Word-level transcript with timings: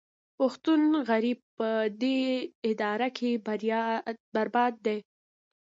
پښتون 0.37 0.81
غریب 1.09 1.39
په 1.57 1.69
دې 2.01 2.19
اداره 2.69 3.07
کې 3.17 3.31
برباد 4.33 4.73
دی 4.85 4.97